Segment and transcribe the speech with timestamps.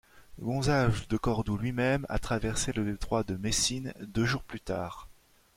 [0.39, 5.07] Gonzalve de Cordoue lui-même a traversé le détroit de Messine deux jours plus tard.